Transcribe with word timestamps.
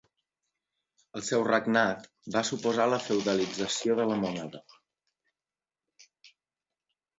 El 1.19 1.25
seu 1.27 1.43
regnat 1.47 2.07
va 2.37 2.43
suposar 2.51 2.89
la 2.93 2.99
feudalització 3.09 3.99
de 4.01 4.09
la 4.15 4.19
moneda. 4.25 4.65